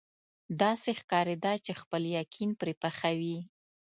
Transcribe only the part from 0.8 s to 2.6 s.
ښکارېده چې خپل یقین